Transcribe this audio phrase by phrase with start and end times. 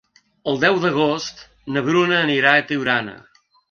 [0.51, 1.45] El deu d'agost
[1.77, 3.19] na Bruna anirà a Tiurana.